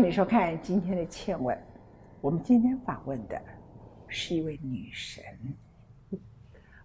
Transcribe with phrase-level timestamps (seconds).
[0.00, 1.54] 欢迎收看今天的《倩问》。
[2.22, 3.38] 我们今天访问的
[4.08, 5.22] 是一位女神。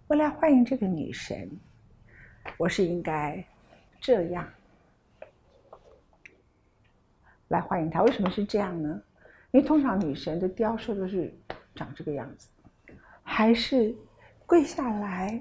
[0.08, 1.50] 为了欢迎这个女神，
[2.58, 3.42] 我是应该
[4.02, 4.46] 这样
[7.48, 8.02] 来欢迎她。
[8.02, 9.02] 为什么是这样呢？
[9.50, 11.34] 因为通常女神的雕塑都是
[11.74, 12.50] 长这个样子，
[13.22, 13.96] 还是
[14.44, 15.40] 跪下来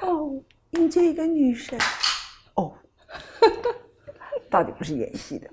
[0.00, 1.78] 哦，迎接一个女神
[2.54, 2.74] 哦。
[4.52, 5.48] 到底不是演戏的，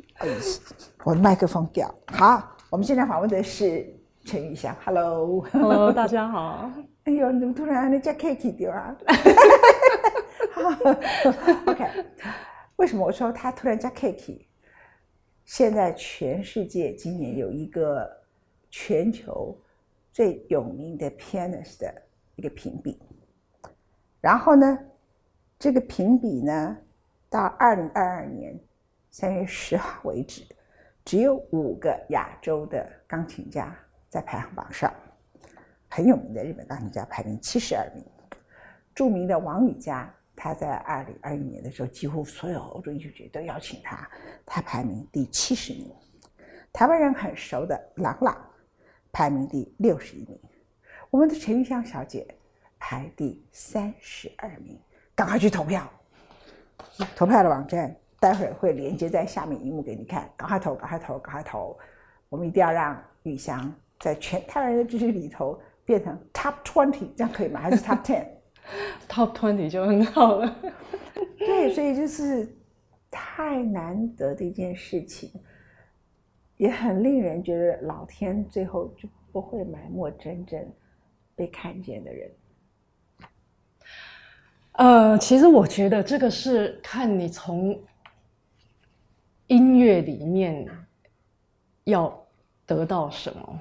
[1.05, 1.89] 我的麦克风掉。
[2.07, 3.87] 好，我们现在访问的是
[4.25, 4.75] 陈玉香。
[4.83, 6.69] Hello，Hello，大家好。
[7.05, 8.93] 哎呦，你怎么突然那加 cake 丢啊？
[11.65, 11.87] OK，
[12.75, 14.41] 为什么我说他突然加 Kiki？
[15.45, 18.05] 现在全世界今年有一个
[18.69, 19.57] 全球
[20.11, 22.01] 最有名的 pianist 的
[22.35, 22.99] 一个评比，
[24.19, 24.77] 然后呢，
[25.57, 26.75] 这个评比呢，
[27.29, 28.59] 到二零二二年。
[29.11, 30.43] 三月十号为止，
[31.03, 33.75] 只有五个亚洲的钢琴家
[34.07, 34.93] 在排行榜上。
[35.89, 38.03] 很有名的日本钢琴家排名七十二名。
[38.93, 44.07] 著名的王羽佳，他在二零二一年的时候，几乎所有欧洲艺术节都邀请他，
[44.45, 45.91] 他排名第七十名。
[46.71, 48.37] 台湾人很熟的郎朗，
[49.11, 50.39] 排名第六十一名。
[51.09, 52.27] 我们的陈玉香小姐
[52.77, 54.79] 排第三十二名。
[55.15, 55.91] 赶快去投票！
[57.15, 57.95] 投票的网站。
[58.19, 61.77] 待会儿会连接在下面荧幕给你看，赶快投，赶快投，赶快投！
[62.27, 67.61] 我们一定要让宇翔在全台湾的支持里头变成 top twenty，这样可以吗？
[67.61, 70.53] 还是 top ten？top twenty 就很好了。
[71.39, 72.53] 对，所以就是
[73.09, 75.31] 太难得的一件事情，
[76.57, 80.61] 也很令人觉得老天最后就不会埋没真正
[81.37, 82.31] 被看见的人。
[84.73, 87.81] 呃，其实我觉得这个是看你从。
[89.49, 90.63] 音乐里面
[91.85, 92.15] 要
[92.67, 93.59] 得到什么？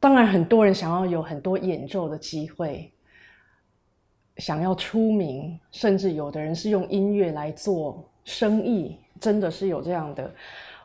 [0.00, 2.90] 当然，很多人想要有很多演奏的机会，
[4.38, 10.34] 想要出名，甚至有的人是用音乐来做生意，真的是有这样的，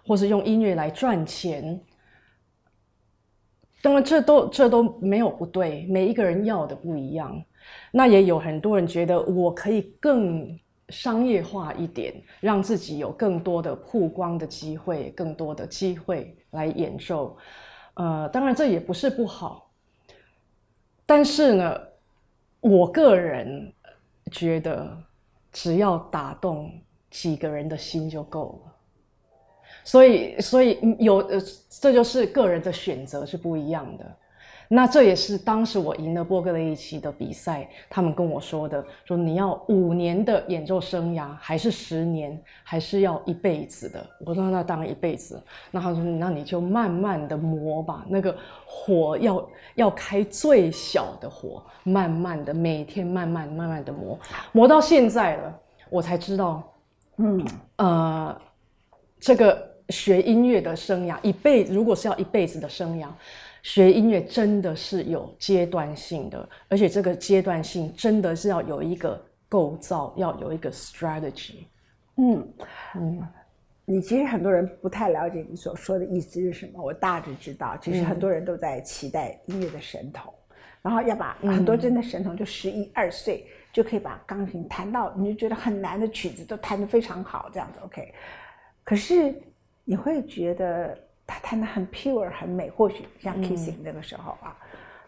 [0.06, 1.80] 或是用音乐来赚钱。
[3.82, 7.42] 当然，这都这都没有不对，每一个人要的不一样。
[7.94, 10.60] 那也有很多人觉得我可以更。
[10.94, 17.36] 商业化一点，让自己有更多的曝光的机会，更多的机会来演奏。
[17.96, 19.70] 呃，当然这也不是不好，
[21.06, 21.80] 但是呢，
[22.60, 23.74] 我个人
[24.32, 24.96] 觉得
[25.52, 26.72] 只要打动
[27.10, 28.74] 几个人的心就够了。
[29.84, 31.42] 所以，所以有呃，
[31.82, 34.18] 这就是个人的选择是不一样的。
[34.76, 44.04] 那这也是当时我赢了波格雷一奇的比赛，他们跟我说的，说你要五年的演奏生涯，还是十年，还是要一辈子的？
[44.26, 45.40] 我说那当然一辈子。
[45.70, 48.36] 那他说那你就慢慢的磨吧，那个
[48.66, 54.20] 火要要开最小的火，慢慢的每天慢慢慢慢的磨，
[54.54, 55.60] 磨到现在了，
[55.92, 56.64] 我才知道，
[57.18, 57.46] 嗯
[57.76, 58.36] 呃，
[59.20, 63.06] 这个学音乐的生涯，一辈如果是要一辈子的生涯。
[63.64, 71.66] 学音乐真的是有阶段性的，而且这个阶段性真的是要有一个构造，要有一个 strategy。
[72.18, 72.46] 嗯
[72.96, 73.26] 嗯，
[73.86, 76.84] 你其实很多人不太了解你所说的意思是什么。
[76.84, 80.32] 我大致知道，其实很多人都在期待音乐的神童，
[80.82, 88.14] 然后要把很多真的神童，就十一二岁就可以把钢琴弹到，你就觉得很难的曲子都弹得非常好，这样子 OK。
[88.84, 89.34] 可是
[89.86, 90.98] 你会觉得。
[91.26, 94.58] 他弹的很 pure 很美，或许像 kissing 那个时候啊，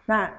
[0.05, 0.31] 那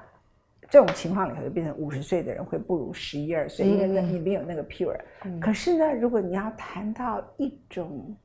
[0.69, 4.99] 这种情况里头就变成五十岁的人会不如十一二岁，因为你没有那个 pure。
[5.39, 8.15] 可是呢，如果你要谈到一种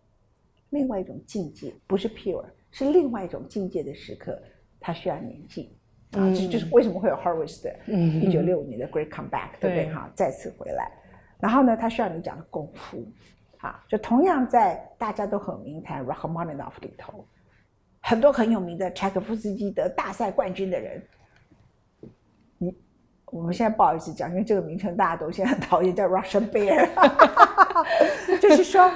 [0.70, 4.40] 另外一种境界，不是 pure，是另外一种境界的时刻，
[4.80, 5.76] 它需要年纪。
[6.12, 9.94] 啊，就就是为什么会有 Horowitz 的一九六五年的 Great Comeback，对不对？
[9.94, 10.90] 哈，再次回来，
[11.40, 13.02] 然后呢，他需要你讲的功夫，
[13.60, 17.24] 啊，就同样在大家都很名谈 Rachmaninoff 里头。
[18.02, 21.02] 很多很有名的柴可夫斯基得大赛冠军的人，
[22.58, 22.74] 你
[23.26, 26.88] 我们现在不好意思讲，因为这个名称大家都现在很讨厌，叫 Russian Bear，
[28.40, 28.90] 就是说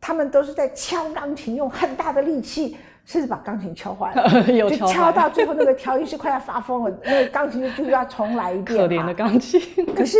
[0.00, 8.78] 他们都是在敲钢琴，用很大的力气，甚至把钢琴敲坏了， 就敲到最后那个调音师快要发疯了，那个钢琴就要重来一遍。
[8.78, 9.60] 可怜的钢琴。
[9.94, 10.18] 可是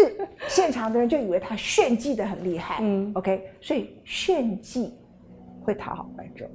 [0.49, 4.93] 现场的人就以为他炫技的很厉害，嗯，OK，所以炫技
[5.63, 6.51] 会讨好观众。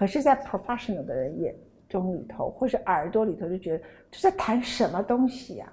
[0.00, 1.54] 可是，在 professional 的人眼
[1.86, 5.70] 中里头，或是耳朵里头，就觉得这在谈什么东西呀？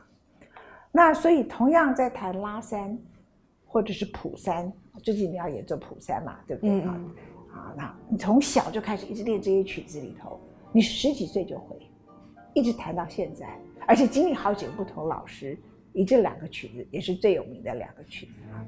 [0.91, 2.99] 那所以，同样在谈拉三，
[3.65, 4.69] 或者是普三，
[5.01, 7.01] 最近你要演奏普三嘛，对不对啊？
[7.53, 10.37] 啊，啊，那你从小就开始一直练这些曲子里头，
[10.73, 11.77] 你十几岁就会，
[12.53, 13.57] 一直弹到现在，
[13.87, 15.57] 而且经历好几个不同老师，
[15.93, 18.59] 以这两个曲子也是最有名的两个曲子啊。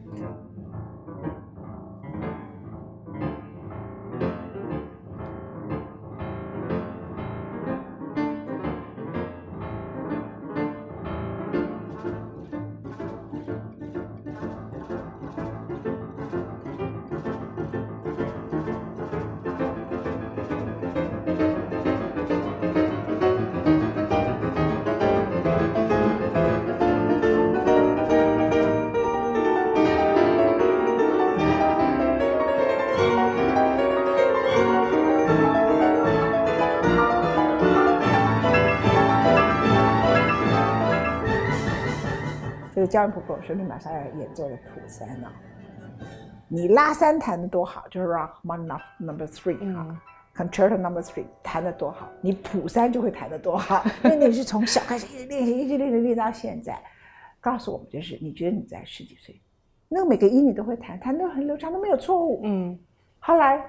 [42.90, 45.32] 教人谱跟我说，你马上要演奏的谱三呢、
[46.48, 50.02] 你拉三弹的多好，就是 Rachmaninoff Number Three 啊、
[50.36, 56.82] Concerto Number Three 弹的多好，你谱三就会弹的多好，因为你是从小开始一直练习，一直练习练到现在。
[57.42, 59.40] 告诉我们，就是你觉得你在十几岁，
[59.88, 62.42] 那个每个音你都会弹，弹得很流畅，都没有错误。
[62.44, 62.78] 嗯，
[63.20, 63.64] 后来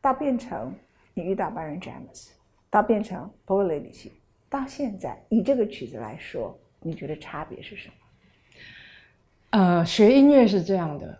[0.00, 0.72] 到变成
[1.12, 2.28] 你遇到 Baron James，
[2.70, 4.12] 到变成 b o l e l 系，
[4.48, 7.94] 到现在以这个曲子来说，你觉得差别是什么？
[9.50, 11.18] 呃，学音乐是这样的，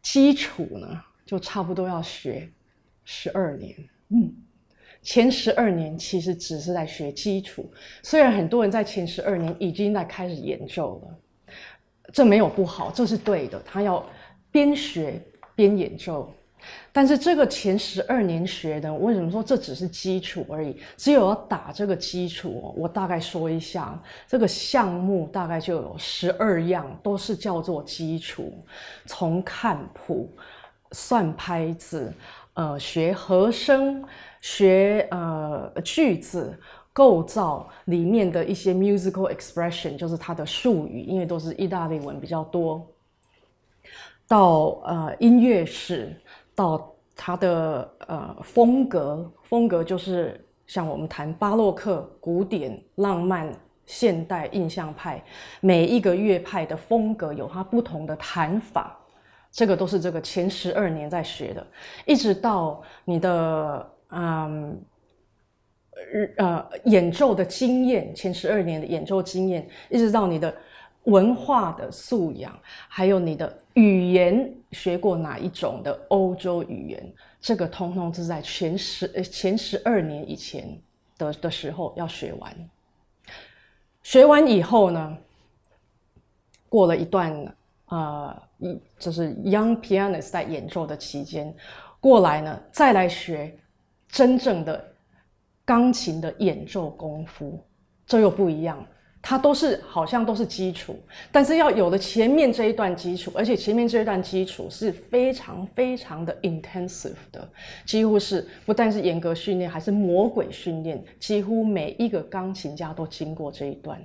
[0.00, 2.50] 基础呢就差不多要学
[3.04, 3.76] 十二年。
[4.08, 4.34] 嗯，
[5.02, 7.70] 前十二年其实只是在学基础，
[8.02, 11.18] 虽然很多人在前十二年已经在开始演奏了，
[12.12, 13.60] 这没有不好，这是对的。
[13.62, 14.04] 他要
[14.50, 15.20] 边学
[15.54, 16.32] 边演奏，
[16.92, 20.76] 但是这个前十二年学的，为什么说这只是基础而已？
[20.96, 28.52] 只有要打这个基础，我大概说一下，这个项目大概就有十二样，都是叫做基础，
[29.06, 30.30] 从看谱、
[30.92, 32.12] 算拍子。
[32.54, 34.04] 呃，学和声，
[34.42, 36.54] 学呃句子
[36.92, 42.86] 构造里面的一些 musical expression，就是它的术语，因为都是意大利文比较多。
[44.28, 46.14] 到呃音乐史，
[46.62, 53.52] 到它的呃风格，风格就是像我们谈巴洛克、古典、浪漫、
[53.84, 55.20] 现代、印象派，
[55.60, 58.96] 每一个乐派的风格有它不同的弹法。
[59.50, 61.66] 这个都是这个前十二年在学的，
[62.06, 64.80] 一直到你的嗯
[66.38, 70.54] 呃演奏的经验，前十二年的演奏经验，一直到你的
[71.04, 72.58] 文化的素养，
[72.88, 80.78] 还有你的语言学过哪一种的欧洲语言，这个通通是在前十呃前十二年以前
[81.18, 82.70] 的的时候要学完。
[84.02, 85.16] 学完以后呢，
[86.68, 87.54] 过了一段。
[87.86, 91.54] 呃，一就是 young pianist 在演奏的期间
[92.00, 93.54] 过来呢，再来学
[94.08, 94.82] 真正的
[95.62, 97.62] 钢琴的演奏功夫，
[98.06, 98.82] 这又不一样。
[99.22, 100.98] 它都是好像都是基础，
[101.30, 107.48] 但是要有的前面这一段基础，而且前面这一段基础是非常非常的 intensive 的，
[107.86, 113.98] 几乎是不但是严格训练，还是魔鬼训练，几乎每一个钢琴家都经过这一段，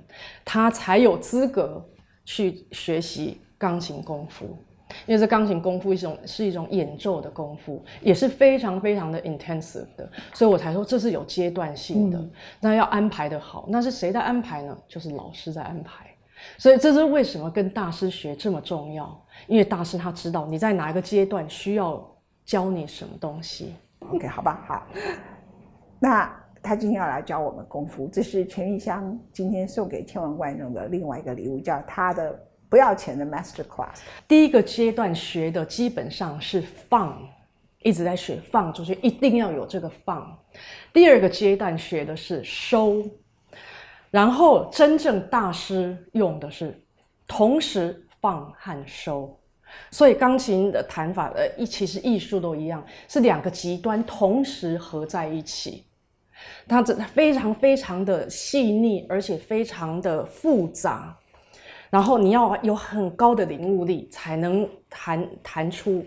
[0.44, 1.84] 他才有资格
[2.24, 3.38] 去学习。
[3.60, 4.56] 钢琴功夫，
[5.06, 12.18] 因为这钢琴功夫一种是一种演奏的功夫，也是非常非常的 intensive 的，所以我才说这是有阶段性的。
[12.60, 14.76] 那要安排的好，那是谁在安排呢？
[14.88, 16.06] 就是老师在安排。
[16.56, 19.24] 所以这是为什么跟大师学这么重要？
[19.46, 22.02] 因为大师他知道你在哪一个阶段需要
[22.44, 23.74] 教你什么东西。
[24.10, 24.86] OK，好吧，好。
[25.98, 32.47] 那他今天要来教我们功夫，这是陈玉香今天送给千万观众的另外一个礼物，叫他的。
[32.68, 37.18] 不要钱的 master class，第一个阶段学的基本上是放，
[37.82, 40.38] 一直在学放，就是一定要有这个放。
[40.92, 43.02] 第二个阶段学的是收，
[44.10, 46.78] 然后真正大师用的是
[47.26, 49.34] 同时放和收。
[49.90, 55.84] 所以钢琴的弹法，呃，一其实艺术都一样，是两个极端同时合在一起。
[56.66, 61.16] 它这非常非常的细腻，而且非常的复杂。
[61.90, 66.04] 然后你要有很高的领悟力，才能弹弹出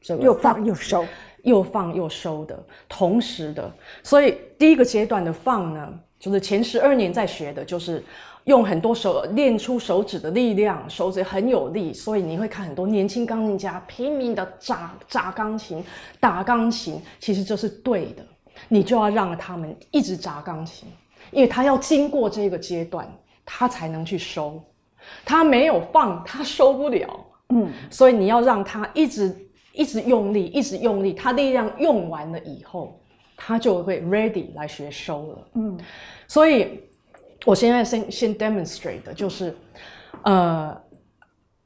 [0.00, 1.06] 这个又放又收，
[1.44, 2.58] 又放又收的
[2.88, 3.72] 同时的。
[4.02, 8.02] 所以第一个阶段的放呢，就是前十二年在学的，就是
[8.44, 11.92] 用很多手练出手指的力量，手指很有力。
[11.92, 15.84] 所以你会看很多年轻钢琴家拼命的扎扎钢琴、
[16.18, 18.24] 打钢琴，其实这是对的。
[18.68, 20.88] 你就要让他们一直扎钢琴，
[21.30, 23.10] 因为他要经过这个阶段，
[23.44, 24.62] 他才能去收。
[25.24, 27.26] 他没有放，他收不了。
[27.50, 29.36] 嗯，所以你要让他一直
[29.72, 33.00] 一直用力，一直用力，他力量用完了以后，
[33.36, 35.38] 他就会 ready 来学收了。
[35.54, 35.78] 嗯，
[36.28, 36.80] 所以
[37.44, 39.56] 我现在先先 demonstrate 的就是，
[40.22, 40.80] 呃，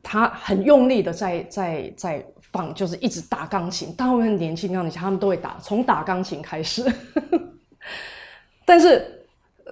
[0.02, 3.92] 他很用力的在在在放，就是一直打钢琴。
[3.94, 6.84] 大部分年轻钢琴家他们都会打，从打钢琴开始，
[8.64, 9.20] 但是。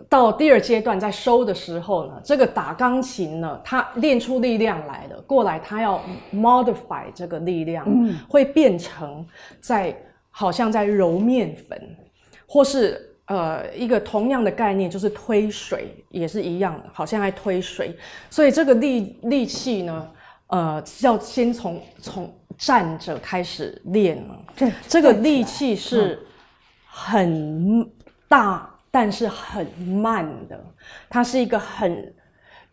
[0.09, 9.27] 到第二阶段在收的时候呢，这个打钢琴呢，他练出力量来了，过来他要 modify 这个力量，嗯会变成
[9.61, 9.97] 在
[10.31, 11.97] 好像在揉面粉，
[12.47, 17.97] 或是呃一个同样的概念，就是推水也是一样的，好像在推水，
[18.29, 20.09] 所以这个力力气呢，
[20.49, 24.23] 呃，要先从从站着开始练
[24.55, 26.27] 这这个力气是
[26.87, 27.91] 很
[28.29, 28.69] 大。
[28.95, 30.65] 但是很慢的，
[31.09, 32.15] 它是一个很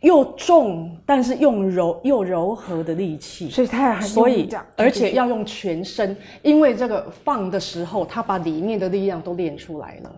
[0.01, 10.13] 又重，但是用柔又柔和的力气，所以它很所以而且要用全身，因为这个放的时候，它把里面的力量都练出来了，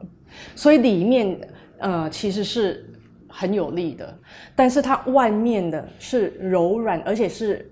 [0.55, 1.39] 所以里面
[1.77, 2.84] 呃其实是
[3.27, 4.17] 很有力的，
[4.55, 7.72] 但是它外面的是柔软，而且是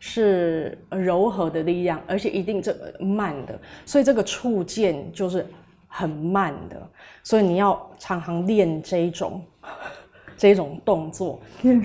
[0.00, 3.56] 是柔和的力量，而且一定这个慢的，
[3.86, 5.46] 所以这个触键就是。
[5.98, 6.88] 很慢的，
[7.24, 9.42] 所以你要常常练这种
[10.38, 11.40] 这种动作。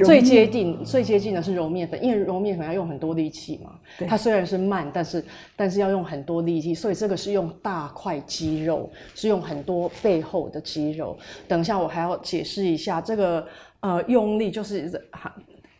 [0.05, 3.71] 最接近最接近的是揉面粉，因为揉面粉要用很多力气嘛。
[4.07, 11.17] 它虽然是慢，但是但是要用很多力气，所以这个是用大块肌肉，是用很多背后的肌肉。
[11.47, 13.47] 等一下我还要解释一下这个
[13.79, 15.03] 呃用力，就是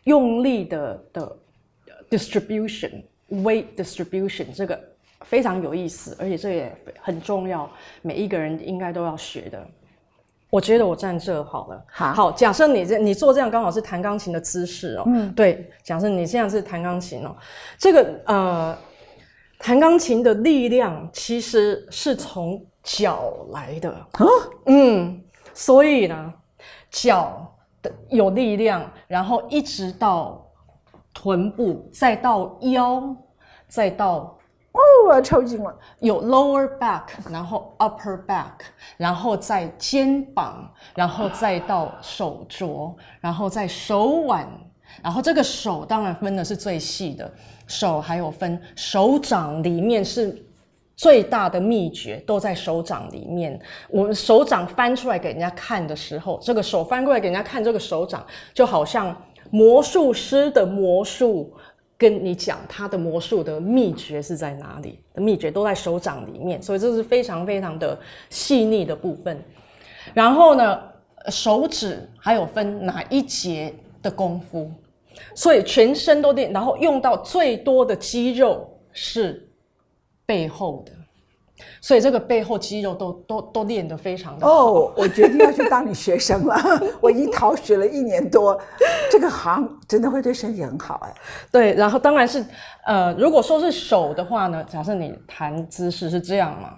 [0.02, 1.36] 用力的的
[2.10, 4.93] distribution weight distribution 这个。
[5.24, 7.68] 非常有意思，而且这也很重要，
[8.02, 9.66] 每一个人应该都要学的。
[10.50, 11.84] 我觉得我站这好了。
[11.88, 15.02] 好，假设你这你做这样刚好是弹钢琴的姿势哦。
[15.06, 15.68] 嗯，对。
[15.82, 17.34] 假设你现在是弹钢琴哦，
[17.76, 18.78] 这个呃，
[19.58, 24.08] 弹钢琴的力量其实是从脚来的啊。
[24.66, 25.20] 嗯，
[25.52, 26.32] 所以呢，
[26.88, 27.52] 脚
[27.82, 30.46] 的有力量，然后一直到
[31.12, 33.16] 臀部，再到腰，
[33.66, 34.33] 再到。
[34.74, 35.72] 哦，我要抽筋了。
[36.00, 38.50] 有 lower back，然后 upper back，
[38.96, 44.48] 然后在肩膀，然后再到手镯，然后在手腕，
[45.00, 47.32] 然后这个手当然分的是最细的
[47.68, 50.44] 手，还有分手掌里面是
[50.96, 53.56] 最大的秘诀，都在手掌里面。
[53.88, 59.16] 我们手掌翻出来给人家看的时候，这个手翻过来给人家看，这个手掌就好像
[59.50, 61.54] 魔术师的魔术。
[61.96, 64.98] 跟你讲他的魔术的秘诀是在哪里？
[65.14, 67.98] 秘诀都在手掌里面，所以这是非常非常的
[68.30, 69.42] 细腻的部分。
[70.12, 70.82] 然后呢，
[71.28, 73.72] 手指还有分哪一节
[74.02, 74.70] 的功夫，
[75.34, 79.48] 所以全身都练，然后用到最多的肌肉是
[80.26, 80.92] 背后的。
[81.80, 84.52] 所以这个背后肌肉都都都练得非常的好。
[84.52, 86.56] 哦，我决定要去当你学生了。
[87.00, 88.60] 我已经逃学了一年多，
[89.10, 91.14] 这个行真的会对身体很好哎。
[91.52, 92.44] 对，然后当然是
[92.84, 96.70] 呃，如果说是手的话呢，假设你弹姿势是这样嘛，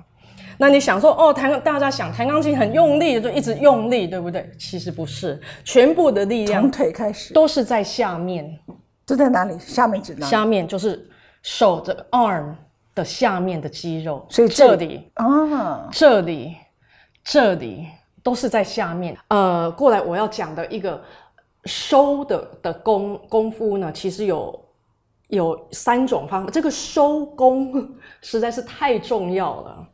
[0.59, 4.51] 那你想说哦，弹大家想弹钢琴很用力就一直用力，对不对？
[4.59, 8.59] 其实不是，全部的力量从腿开始都是在下面。
[9.07, 9.57] 都在哪里？
[9.61, 10.27] 下面指哪？
[10.27, 11.09] 下面就是
[11.41, 12.55] 手这个 arm。
[12.97, 16.57] 的下面的肌肉，所以这里啊，这里，
[17.23, 17.87] 这里
[18.23, 19.15] 都是在下面。
[19.29, 20.99] 呃，过来我要讲的一个
[21.67, 24.65] 收的的功功夫呢，其实有
[25.29, 26.51] 有三种方法。
[26.51, 29.87] 这个收功 实在是太重要了，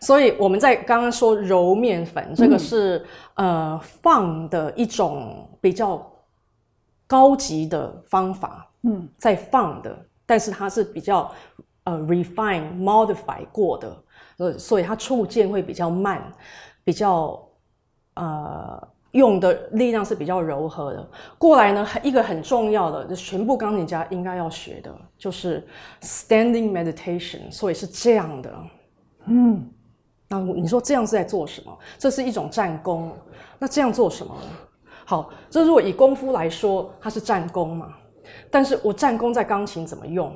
[0.00, 6.04] 所以我们在刚刚说揉面粉，这个是呃放的一种比较
[7.06, 8.68] 高级的方法。
[8.82, 11.30] 嗯，在放的，但是它是比较。
[11.84, 13.96] 呃，refine modify 过的，
[14.38, 16.32] 呃，所以它触键会比较慢，
[16.82, 17.38] 比较
[18.14, 21.10] 呃用的力量是比较柔和的。
[21.36, 25.66] 过来呢，一个很重要的，就全部钢琴家应该要学的，就是
[26.00, 27.50] standing meditation。
[27.50, 28.54] 所以是这样的，
[29.26, 29.70] 嗯，
[30.28, 31.78] 那你说这样是在做什么？
[31.98, 33.12] 这是一种战功。
[33.58, 34.34] 那这样做什么？
[35.04, 37.94] 好，这如果以功夫来说，它是战功嘛？
[38.50, 40.34] 但是我战功在钢琴怎么用？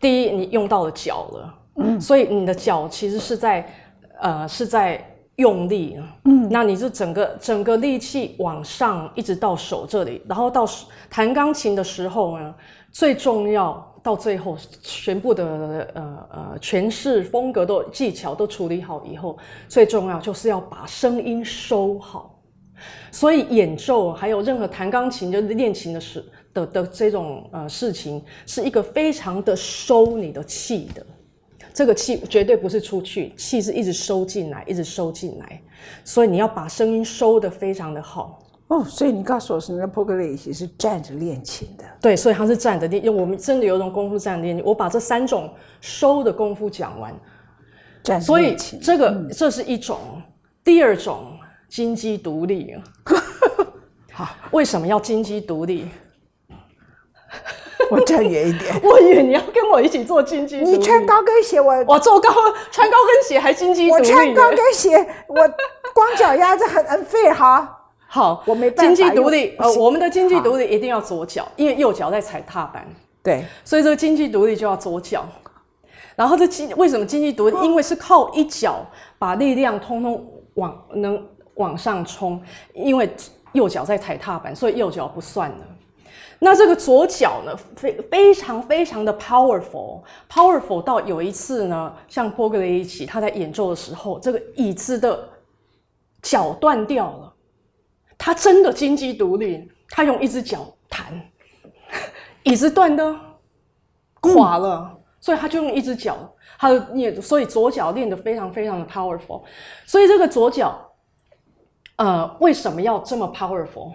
[0.00, 3.66] 第一，你用到了脚了，嗯，所以你的脚其实是在，
[4.20, 5.02] 呃，是在
[5.36, 10.66] 用力，嗯，那你就整个整个力气往上，一直到手这里，然后到
[11.08, 12.54] 弹钢琴的时候呢，
[12.90, 19.36] 最重要到最后全部的呃呃诠释风格都技巧都处理好以后，
[19.68, 22.38] 最重要就是要把声音收好，
[23.10, 26.24] 所以演奏还有任何弹钢琴就练琴的时。
[26.56, 31.04] 的的这种呃事情，是一个非常的收你的气的。
[31.74, 35.60] 这个气绝对不是出去，气是一直收进来，一直收进来。
[36.04, 38.38] 所以你要把声音收的非常的好。
[38.68, 41.84] 哦，所以你告诉我，是那波格雷奇是站着练琴的。
[42.00, 44.60] 对，所以他是站着练，因为我们真的有一种功夫站着练。
[44.64, 47.14] 我把这三种收的功夫讲完，
[48.02, 48.80] 站着所以练琴。
[48.80, 49.98] 这个这是一种，
[50.64, 52.74] 第二种金鸡独立。
[54.12, 55.86] 好，为什么要金鸡独立？
[57.90, 58.74] 我站远一点。
[58.82, 60.76] 我以为你要跟我一起做经济独立。
[60.76, 62.30] 你穿高跟鞋，我我做高
[62.70, 64.02] 穿高跟鞋还经济独立。
[64.02, 64.96] 我穿高跟鞋，
[65.28, 65.36] 我
[65.94, 67.72] 光脚丫子很 unfair 哈。
[68.08, 72.86] 好，我没办法经济独立，呃，我们的经济独立一定要左脚，因为右脚在踩踏板，
[73.22, 75.26] 对，所以这个经济独立就要左脚。
[76.14, 77.56] 然后这经为什么经济独立？
[77.62, 78.86] 因为是靠一脚
[79.18, 81.22] 把力量通通往能
[81.56, 82.40] 往上冲，
[82.72, 83.10] 因为
[83.52, 85.58] 右脚在踩踏板，所以右脚不算了。
[86.38, 95.28] 那这个左脚呢，非非常非常的 powerful，powerful 到有一次呢，像波格雷一起他在演奏的时候，这个椅子的
[96.20, 97.32] 脚断掉了。
[98.18, 101.20] 他真的金鸡独立，他用一只脚弹，
[102.44, 103.14] 椅子断的
[104.20, 106.16] 垮了，所以他就用一只脚，
[106.58, 109.42] 他的练，所以左脚练得非常非常的 powerful，
[109.84, 110.78] 所以这个左脚，
[111.96, 113.92] 呃，为什么要这么 powerful？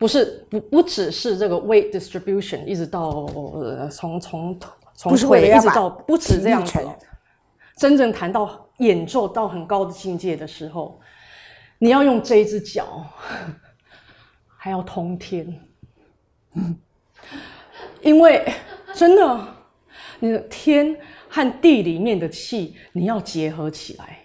[0.00, 4.58] 不是不不只是这个 weight distribution，一直到呃从从
[4.94, 6.80] 从腿一直到不止这样子
[7.76, 10.98] 真正谈到演奏到很高的境界的时候，
[11.78, 13.04] 你要用这一只脚，
[14.56, 15.60] 还要通天，
[18.00, 18.50] 因为
[18.94, 19.48] 真的，
[20.18, 20.96] 你的天
[21.28, 24.20] 和地里面的气你要结合起来，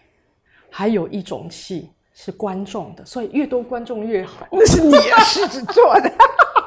[0.70, 6.10] 还有一种气是观众的，所以越多观众越好，那是你啊，狮子座的，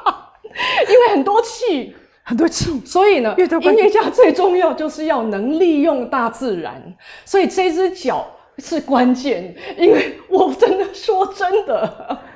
[0.87, 1.93] 因为很多气。
[2.23, 2.79] 很多气。
[2.85, 6.95] 所以呢，越多音乐家最重要就是要能利用大自然，
[7.25, 8.27] 所以这只脚
[8.59, 9.55] 是关键。
[9.75, 11.87] 因为我真的说真的，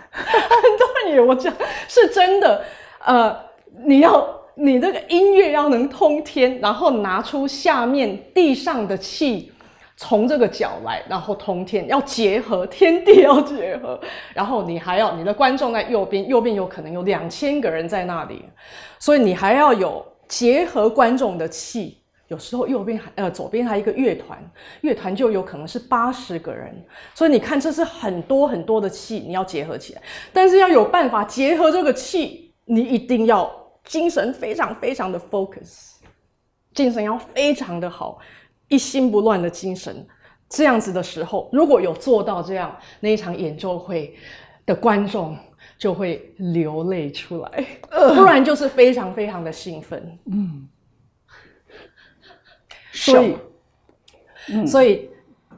[0.10, 1.54] 很多人以为我讲
[1.88, 2.66] 是真的。
[3.06, 3.38] 呃，
[3.86, 9.53] 你要你这个音乐要能通天，然后拿出下面地上的气。
[10.04, 13.98] 从这个脚来，然后通天，要结合天地，要结合，
[14.36, 18.44] 然后你还要你的观众在右边，右边有可能有两千个人在那里，
[19.00, 22.00] 所以你还要有结合观众的气。
[22.28, 24.38] 有时候右边还呃左边还一个乐团，
[24.82, 26.76] 乐团就有可能是八十个人，
[27.16, 30.02] 所以你看这是很多很多的气，你要结合起来。
[30.34, 33.50] 但是要有办法结合这个气，你一定要
[33.86, 35.92] 精神非常非常的 focus，
[36.74, 38.20] 精神要非常的好。
[38.74, 40.04] 一心不乱的精神，
[40.50, 44.16] 这样子的时候，如果有做到这样，那一场演奏会
[44.66, 45.38] 的观众
[45.78, 47.66] 就会流泪出来，
[48.16, 50.18] 不然就是非常非常的兴奋。
[50.26, 50.68] 嗯，
[52.92, 53.38] 所以，
[54.66, 55.10] 所以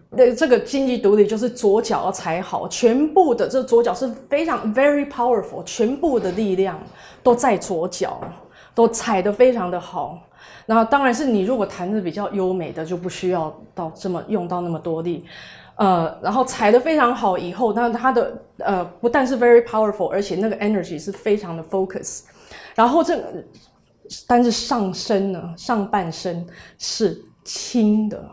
[0.09, 6.81] 那这个经济独立就是左脚要踩好，全部的这左脚是非常 very powerful，全部的力量
[7.23, 8.21] 都在左脚，
[8.73, 10.19] 都踩得非常的好。
[10.65, 15.23] 然后当然是你如果弹的比较优美的，就不需要到这么用到那么多力，
[15.75, 22.21] 呃，然后踩的非常好以后，那它的呃不但是 very powerful，而且那个 energy 是非常的 focus，
[22.73, 23.23] 然后这个
[24.27, 26.45] 但是上身呢，上半身
[26.77, 28.23] 是轻的，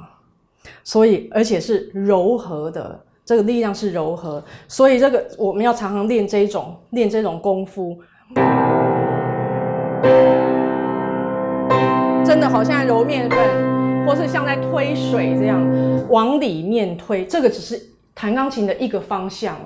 [0.85, 7.99] 所以而且是柔和的，这个力量是柔和，所以这个我们要常常练这种练这种功夫。
[12.25, 15.61] 真的好像揉面粉，或是像在推水这样
[16.09, 17.27] 往里面推。
[17.27, 17.81] 这个只是
[18.15, 19.57] 弹钢琴的一个方向。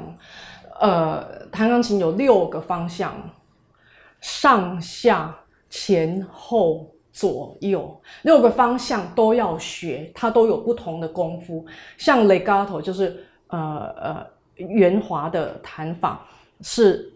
[0.80, 3.14] 呃，弹钢琴有六个方向：
[4.20, 5.34] 上下
[5.70, 11.64] 前后左右，六个方向都要学，它都有不同的功夫。
[11.96, 16.26] 像 legato 就是呃呃圆滑的弹法
[16.60, 17.10] 是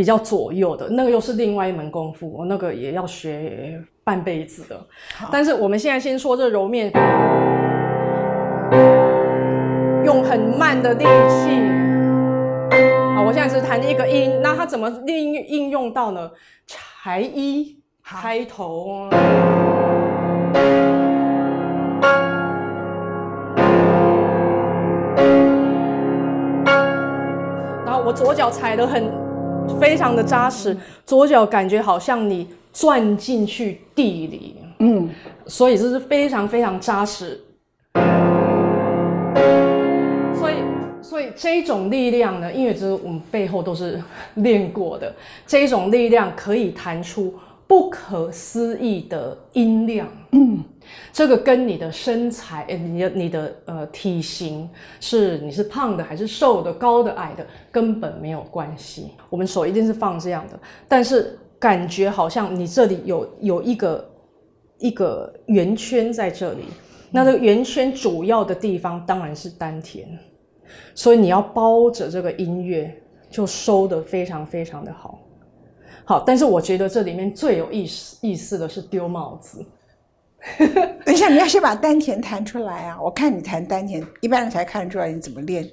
[0.00, 3.78] 比较左右的，那个又是另外一门功夫，我那个也要学。
[4.02, 4.80] 半辈子的，
[5.30, 6.90] 但是我们现在先说这揉面，
[10.04, 11.60] 用很慢的力气。
[13.14, 16.30] 好，我现在只弹一个音，那它怎么应应用到呢？
[16.66, 19.08] 才一开头，
[27.84, 29.12] 然后我左脚踩得很
[29.78, 32.48] 非常的扎实，左脚感觉好像你。
[32.72, 35.10] 钻进去地里，嗯，
[35.44, 37.40] 所以这是非常非常扎实。
[40.38, 40.54] 所以，
[41.02, 41.32] 所以。
[41.36, 44.00] 这种力量呢，因为这我们背后都是
[44.34, 45.12] 练过的，
[45.48, 47.34] 这种力量可以弹出
[47.66, 50.06] 不可思议的音量。
[50.30, 50.60] 嗯，
[51.12, 54.68] 这个跟你的身材、你的你的呃体型
[55.00, 59.12] 是你是胖的还是瘦的、高的矮的，根本没有关系。
[59.28, 64.10] 我们手一定是放这样的，但是感觉好像你这里有有一个
[64.78, 66.64] 一个圆圈在这里。
[67.10, 70.06] 那这个圆圈主要的地方当然是丹田。
[70.94, 72.94] 所以你要包着这个音乐，
[73.28, 75.18] 就收的非常非常的好，
[76.04, 76.22] 好。
[76.24, 79.64] 但是我觉得这里面最有意思意思的是丢帽子。
[81.04, 82.98] 等一下，你要先把丹田弹出来啊！
[83.00, 85.68] 我看你弹丹田，一般人才看得出来你怎么练。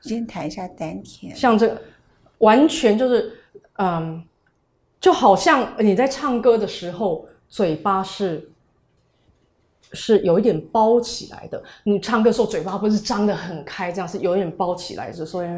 [0.00, 1.80] 先弹一下丹田，像这个，
[2.38, 3.32] 完全就是，
[3.78, 4.22] 嗯，
[5.00, 8.50] 就好像你在唱歌的时候，嘴巴是。
[9.96, 11.62] 是有一点包起来的。
[11.84, 15.48] 你唱歌的时候嘴巴不是张得很开，这样是有一点包起来的，所以。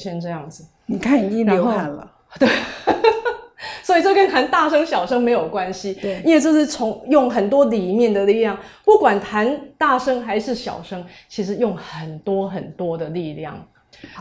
[0.00, 2.10] 先这样子，你看已经流汗了。
[2.40, 2.48] 对，
[3.82, 5.92] 所以这跟弹大声小声没有关系。
[5.94, 13.54] 对，因为这是从用很多里面的力量，不管弹大声还是小声，其实用很多很多的力量。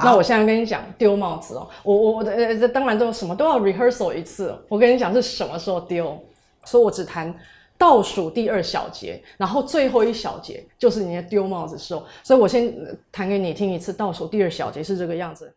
[0.04, 4.54] 那我现在跟你讲丢帽子哦，我我呃，当然都什么都要 rehearsal 一次。
[4.68, 6.20] 我跟你讲是什么时候丢，
[6.65, 7.34] 所以我只弹。
[7.80, 12.76] 倒数第二小节，然后最后一小节就是你在丢帽子的时候，所以我先
[13.10, 13.94] 弹给你听一次。
[13.94, 15.50] 倒数第二小节是这个样子，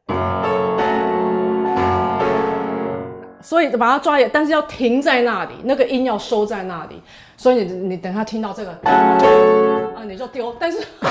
[3.40, 7.02] 所以把它抓也，但是要停在那里，那个音要收在那里。
[7.36, 10.78] 所以你你等他听到这个啊，你就丢，但是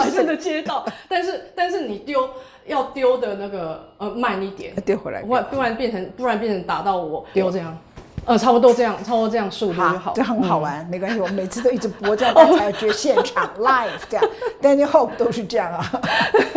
[0.00, 2.26] 还真的接到，但是但是你丢
[2.66, 7.76] 要丢的那个呃慢一点，丢回来，不然不然变成不然变成打到我丢这样。
[8.26, 14.24] 呃，差不多这样，差不多这样速度就好，这很好玩，没关系，我每次都一直播，这样大家才觉得现场 live 这样。
[14.60, 15.84] 但是 hope 都是这样啊，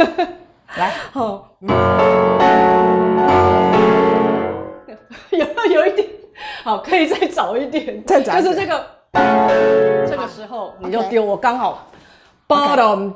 [0.78, 1.50] 来，好，
[5.32, 6.08] 有有一点，
[6.64, 11.88] 好，可以再早一点，再早，就是这个，这个时候你就丢，我刚好
[12.48, 13.14] bottom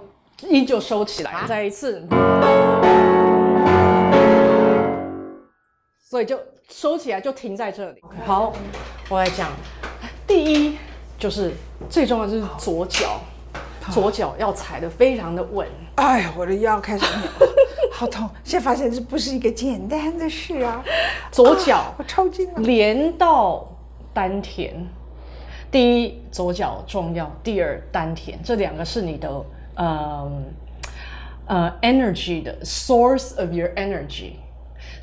[0.48, 2.08] 音就收起来，再一次，
[6.02, 6.40] 所以就。
[6.74, 8.04] 收起来就停在这里。
[8.26, 8.52] 好，
[9.10, 9.50] 我来讲，
[10.28, 10.78] 第一
[11.18, 11.54] 就是
[11.90, 13.22] 最重要就是左脚，
[13.90, 15.66] 左脚要踩的非常的稳。
[15.96, 17.48] 哎呀，我的腰开始扭，
[17.90, 18.30] 好痛！
[18.44, 20.84] 现在发现这不是一个简单的事啊。
[21.32, 23.66] 左脚我抽筋了，连到
[24.14, 24.76] 丹田。
[25.72, 29.30] 第一，左脚重要；第二，丹田，这两个是你的
[29.76, 30.46] 嗯
[31.46, 34.34] 呃 energy 的 source of your energy。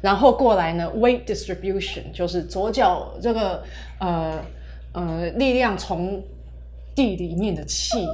[0.04, 3.62] 然后过来呢，weight distribution 就是左脚这个
[4.00, 4.38] 呃
[4.92, 6.22] 呃力量从
[6.94, 8.06] 地里面的气，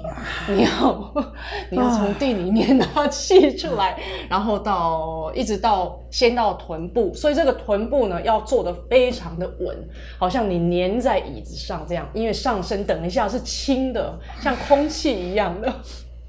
[0.49, 1.15] 你要
[1.69, 9.77] 你要从地里面拿气出来，然后到一直到先到臀部，所以这个臀部呢要做的非常的稳，
[10.17, 15.75] 好像你粘在椅子上这样，因为上身等一下是轻的，像空气一样的。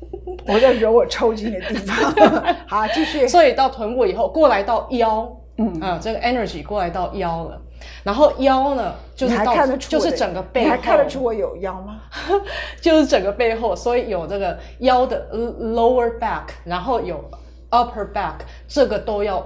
[0.48, 1.96] 我在惹我抽筋的地方。
[2.68, 3.28] 好，继续。
[3.28, 5.32] 所以到臀部以后，过来到腰。
[5.74, 7.62] 嗯啊，这个 energy 过来到腰了，
[8.04, 12.02] 然后腰呢，就是到就是整个背后，你还看得出我有腰吗？
[12.82, 17.24] 就是整个背后，所以有这个腰的 lower back，然后有
[17.70, 18.36] upper back，
[18.68, 19.46] 这个都要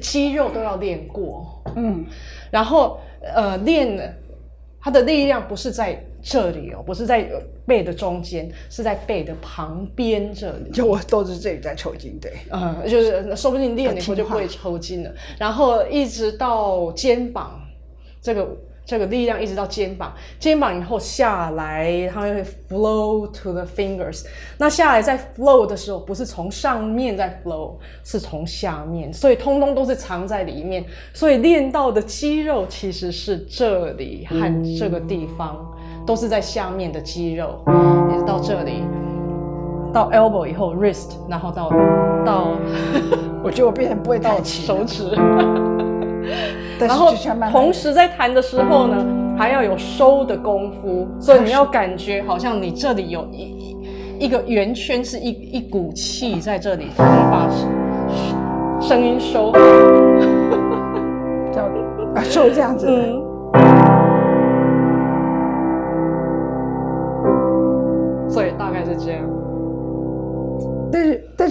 [0.00, 1.62] 肌肉都要练过。
[1.76, 2.04] 嗯，
[2.50, 3.00] 然后
[3.34, 4.16] 呃练
[4.80, 6.04] 它的力量不是在。
[6.24, 7.30] 这里哦，不是在
[7.66, 10.70] 背的中间，是在背的旁边这里。
[10.72, 15.14] 就我都是这里在抽筋，对，嗯，就是说不定练以后就不会抽筋了。
[15.38, 17.60] 然后一直到肩膀，
[18.22, 18.56] 这个。
[18.86, 24.26] 这个力量一直到肩膀，肩膀以后下来，它会 flow to the fingers。
[24.58, 30.84] 那下来在 flow 的时候，不是从上面在 flow，是从下面，所以通通都是藏在里面。
[31.14, 35.73] 所以练到的肌肉其实是这里和这个地方，
[36.06, 37.58] 都是在下面的肌肉，
[38.12, 38.82] 一直到这里，
[39.92, 41.70] 到 elbow 以后 wrist，然后到
[42.24, 42.48] 到，
[43.42, 45.10] 我觉得我变成不会到手指。
[46.80, 47.12] 然后
[47.50, 49.06] 同时在弹的时候呢，
[49.38, 53.76] 还要有收的功夫，所以你要感觉好像你这里有一一
[54.26, 57.68] 一个圆圈是一一股气在这里，把声
[58.80, 59.58] 声音收好。
[61.52, 61.62] 叫
[62.14, 62.86] 啊，收这样子。
[62.88, 63.22] 嗯，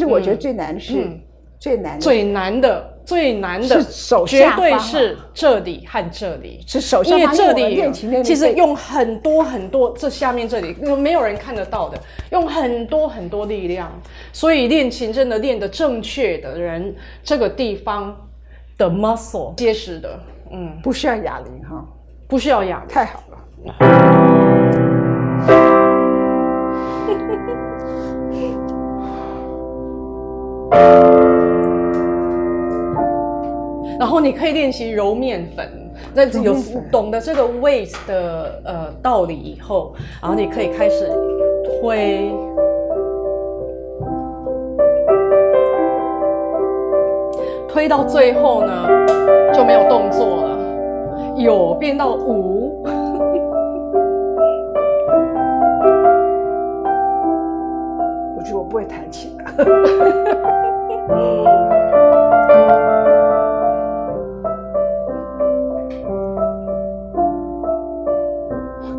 [0.08, 1.20] 是我觉得最难是、嗯
[1.60, 6.60] 最难的最难的，最难的是手绝下方啊对是这里和这里。
[6.68, 7.90] 是手因为这里
[8.22, 11.98] 其实用很多很多，这下面这里没有人看得到的，
[12.32, 13.90] 用很多很多力量，
[14.34, 18.14] 所以练琴真的练的正确的人，这个地方
[18.78, 20.20] 的 muscle 结实的，
[20.52, 21.86] 嗯，不需要哑铃哈，
[22.28, 22.88] 不需要哑铃。
[22.90, 23.38] 太好了。
[34.00, 35.68] 然后你可以练习揉面粉，
[36.14, 36.56] 那有
[36.92, 41.10] 懂得这个 weight 的呃道理以后，然后你可以开始
[41.82, 42.32] 推。
[47.68, 48.88] 推到最后呢，
[49.54, 50.58] 就没有动作了，
[51.36, 52.84] 有变到无。
[58.38, 59.44] 我觉得我不会弹琴的。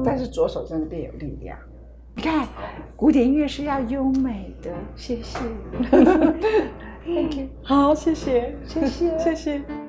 [0.05, 1.59] 但是左手真的变有力量。
[2.17, 2.47] 你看，
[2.95, 4.71] 古典音乐是要优美的。
[4.95, 5.39] 谢谢。
[7.05, 9.19] Thank you，好，谢谢，谢谢。
[9.19, 9.84] 谢谢。